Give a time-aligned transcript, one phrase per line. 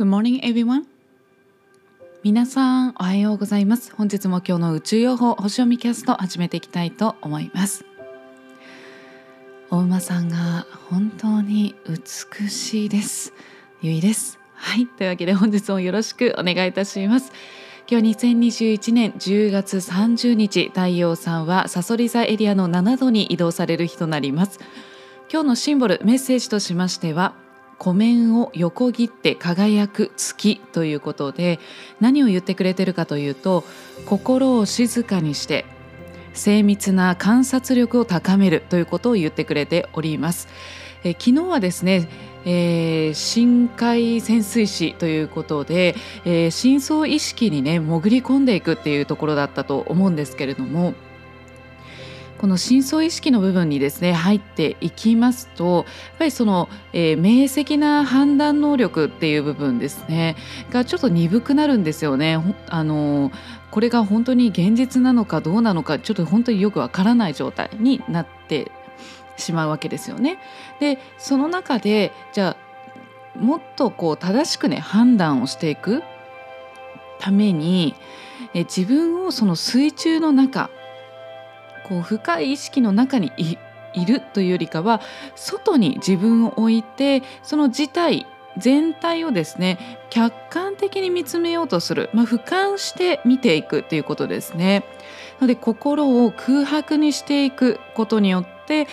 [0.00, 0.84] Good morning everyone.
[2.22, 3.94] 皆さんおはようございます。
[3.94, 7.84] 本日も今日の宇宙予報星読みキャスト始めていきたいと思います。
[9.68, 13.34] お馬さんが本当に美しいです。
[13.82, 14.38] ゆいです。
[14.54, 14.86] はい。
[14.86, 17.30] というわけで本日もよろしくお願いいたします。
[17.86, 24.60] 今日2021年10月30日太陽さんはサソリ座エリアの7度に移動される日となります。
[25.30, 27.34] 今日のシンボルメッセージとしましては
[27.80, 31.58] 湖面を横切って輝く月ということで
[31.98, 33.64] 何を言ってくれてるかというと
[34.04, 35.64] 心を静かにして
[36.34, 40.46] 精密な観察力を高めるということを言ってくれております。
[41.02, 42.08] え昨日はですね
[42.44, 45.94] えー、深海潜水士ということで、
[46.24, 50.94] えー、深層意識にね潜り込んでいくっていうところだったと思うんですけれども
[52.40, 55.84] この深層意識の部分にですね入っていきますとやっ
[56.20, 60.36] ぱりその、えー、明晰な判断能力っていう部分ですね
[60.70, 62.38] がちょっと鈍くなるんですよね。
[62.70, 63.30] あの
[63.70, 68.72] これが本当に現実なのかどうなのかちょっと本当によくわからない状態になって
[69.36, 70.38] しまうわけですよね。
[70.80, 72.56] でその中でじゃ
[73.36, 76.02] あもっとこう正しくね判断をしていく
[77.18, 77.94] ために
[78.54, 80.70] え自分をその水中の中
[81.90, 85.00] こう深い意識の中にいるというよりかは
[85.34, 94.84] 外に自分を置いてその事態全体をですね客観的に見つめようとする、まあ、俯瞰して見ていくということですね。
[95.40, 98.86] なので心を空白にしていくことによって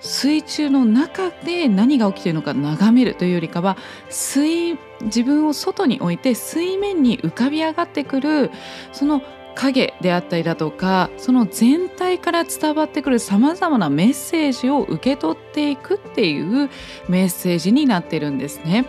[0.00, 3.78] 水中の中で何が起きているのか眺めるというよりかは
[4.10, 8.50] 水自分を外に置いて水面に浮かび上がってくる
[8.92, 9.22] その
[9.56, 16.70] 影であったりだとかその全体から伝わってくるさまざまなメッセージを受け取っていくっていう
[17.08, 18.86] メッセージになってるんですね。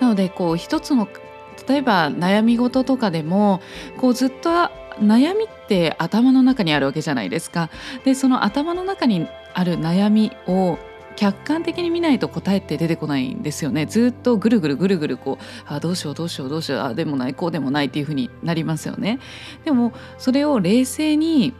[0.00, 1.08] なのでこう一つの
[1.68, 3.60] 例えば悩み事とかでも
[3.98, 4.50] こうずっと
[5.00, 7.70] 悩みって頭の中にあるわけじゃないですか。
[8.04, 10.78] でその頭の中にある悩みを
[11.16, 13.86] 客観的に見ないと答えって出てこないんですよね。
[13.86, 19.18] ずっとぐるぐるぐるぐるこうあどうしようどうしようどうしようあでもないこうでもないっていうふうになりますよね。
[19.64, 21.54] でもそれを冷静に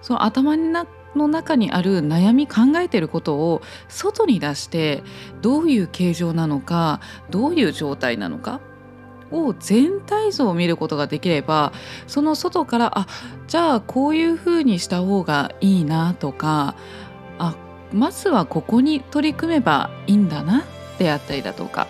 [0.00, 5.02] その頭の中にある悩み考えてることを外に出して
[5.40, 7.00] どういう形状なのか
[7.30, 8.60] どういう状態なのか
[9.30, 11.72] を全体像を見ることができれば
[12.06, 13.06] その外からあ
[13.46, 16.74] じゃあこういうふうにした方がいいなとか
[17.38, 17.56] あ
[17.92, 20.64] まずはここに取り組めばいいんだな
[20.98, 21.86] であったりだとか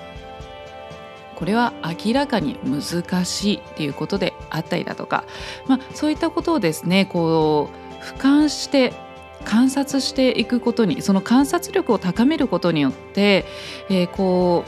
[1.37, 5.25] これは明らかに難しいっていうことであったりだとか、
[5.67, 8.93] まあ、そういったことをですねこう俯瞰して
[9.45, 13.45] 観察していくことにその観察力を高めることによって、
[13.91, 14.65] えー、こ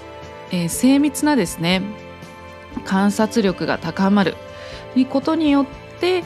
[0.53, 1.83] う、えー、精密なですね
[2.85, 4.35] 観察力が高まる
[5.11, 5.67] ことによっ
[6.01, 6.25] て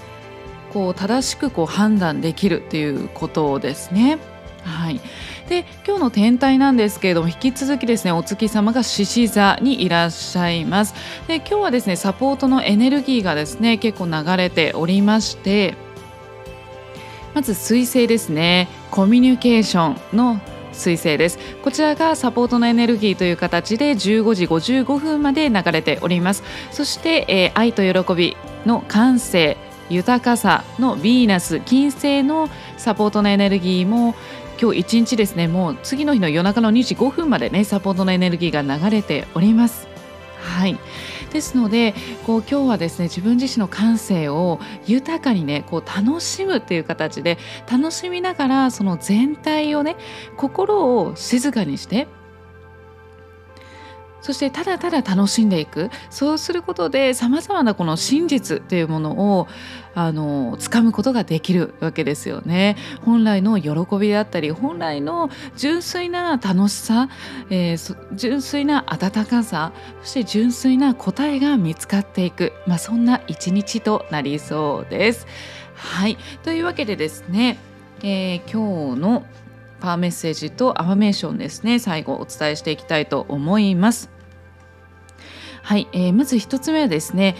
[0.72, 4.19] こう正しくこう判断できるということですね。
[4.68, 5.00] はい、
[5.48, 10.94] で今日の天体なんですけれども引き続きですねお月様が獅子座にいらっしゃいます。
[11.26, 15.74] で今日はですねサポートのエネルギーがですね結構流れておりまして
[17.34, 18.68] まず水星ですね。
[18.90, 20.40] コミュニケーションの
[20.72, 21.38] 水星です。
[21.62, 26.42] こちらがサポートのエネルギーという形で15時55分まで流れております。
[26.70, 29.56] そして、えー、愛と喜びの感性
[29.90, 34.14] 豊かさのヴィーナス金星のサポートのエネルギーも
[34.60, 39.88] 今日一日ですねもう次の日の夜中の2時5分までねサポートのエネルギーが流れております。
[40.41, 40.78] はい
[41.30, 41.94] ですので
[42.26, 47.38] こう今日はですね自分自身の感性を豊かにねこう楽しむっていう形で
[47.70, 49.96] 楽しみながらその全体をね
[50.36, 52.08] 心を静かにして
[54.20, 59.48] そしてただただ楽しんでいくそうすることでさまざまなこの真実というものを
[59.94, 62.76] あの掴むことができるわけですよね。
[63.04, 67.08] 本来の喜びであったり本来の純粋な楽しさ、
[67.50, 75.26] えー、純粋な温かさそして純粋な答えが見つかっていく、まあ、そんな一日となりそうです。
[75.75, 77.58] はいというわけでですね、
[78.02, 79.26] えー、今日の
[79.80, 84.10] パワーメッセージとアファメーションですね最後お伝えしていきたいと思います。
[85.62, 87.36] はい、えー、まず1つ目はですね、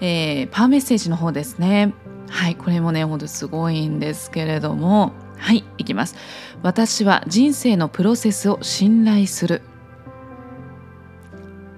[0.00, 1.94] えー、パワーメッセージの方ですね。
[2.28, 6.16] はい、これもね、ほんとすごいんですけれども、はい、いきます。
[6.62, 9.62] 私は人生のプロセスを信頼する。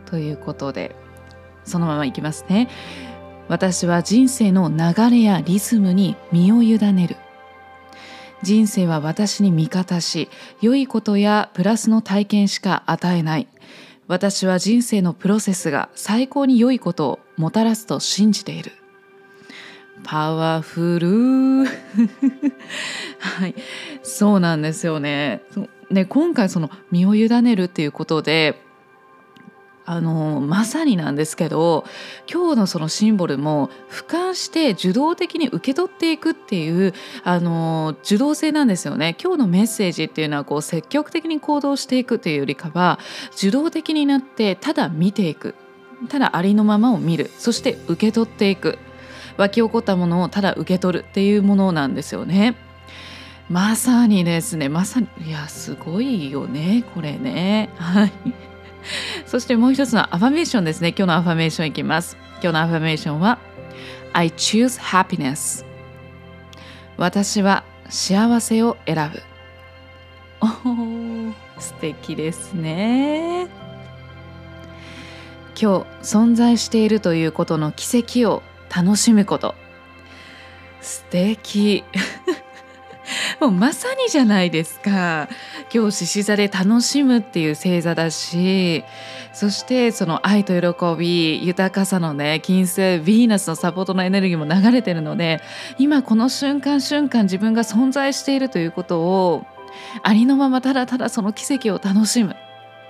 [0.06, 0.96] ということで、
[1.64, 2.68] そのままいきますね。
[3.48, 7.16] 私は人生の流れやリズムに身を委ねる。
[8.42, 10.28] 人生は私に味方し、
[10.60, 13.48] 良いことやプラスの体験しか与えない。
[14.08, 18.72] 私は人生のプロセスが最高に良いことをもたらすと信じている。
[20.02, 21.66] パワフル。
[23.20, 23.54] はい。
[24.02, 25.42] そうなんですよね。
[25.90, 28.60] ね今回その身を委ねるっていうことで
[29.90, 31.84] あのまさになんですけど
[32.32, 36.94] 今日のそのシンボルも俯瞰して受動的に受け取っていくっていう
[37.24, 39.16] あの受動性なんですよね。
[39.20, 43.00] 今日のメッセージっていうのはこう積極的に行動していくというよりかは
[43.32, 45.56] 受動的になってただ見ていく。
[46.08, 47.28] ただありのままを見る。
[47.36, 48.78] そして受け取っていく。
[49.38, 52.54] 湧き起こったものをただ受け取るっていうものなんですよね。
[53.48, 54.68] まさにですね。
[54.68, 57.70] まさにいやすごいよねこれね。
[57.76, 58.49] はい。
[59.26, 60.88] そしてもう一つのアファメーションですね。
[60.88, 62.16] 今日のアファメーションいきます。
[62.42, 63.38] 今日のアファメーションは
[64.12, 65.64] I choose happiness
[66.96, 69.22] 私は幸せを選ぶ。
[70.40, 73.48] おー素敵ですね。
[75.60, 78.42] 今日存在しているということの奇跡を
[78.74, 79.54] 楽しむこと
[80.80, 81.84] 素敵
[83.40, 85.28] もうまさにじゃないですか。
[85.72, 88.84] 今日獅子座で楽しむっていう星座だし
[89.32, 95.40] そしてその愛と喜び豊かさのね金星ヴィーナスのサポートのエネルギーも流れてるので
[95.78, 99.46] 今この瞬間瞬間自分が存在しているということを
[100.02, 102.34] ありのままただただその奇跡を楽しむ。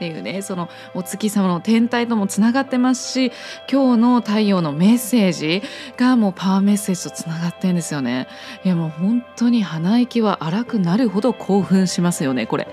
[0.01, 3.33] っていうねそのお月様の天体ともつながってますし
[3.71, 5.63] 今日の太陽のメッセージ
[5.99, 8.27] がもうパワーメッセージとつながってんですよね。
[8.65, 12.67] いやもう本当に鼻息は荒くなるほど興奮しますよねこれ。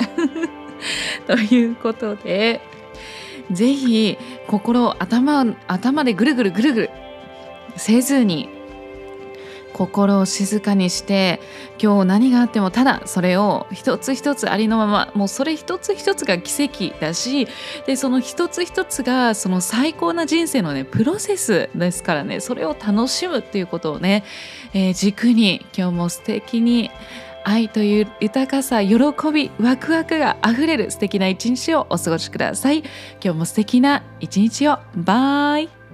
[1.27, 2.62] ということで
[3.51, 6.89] 是非心頭頭でぐるぐるぐるぐる
[7.75, 8.56] せずに
[9.77, 11.39] 心を静かにして
[11.81, 17.47] 今日何があってもただそれを一つ一つありのままもうそれ一つ一つが奇跡だし
[17.85, 24.24] でその一つ一つがその最高な人生のねプロセスですからねそれを楽しむっていうことをね、
[24.74, 26.89] えー、軸に今日も素敵に
[27.44, 28.97] 愛という豊かさ喜
[29.33, 32.79] びワクワクがあふれる素敵な一日をお過ごしください。
[33.24, 34.79] 今日も素敵な一日を。
[34.95, 35.87] バイ。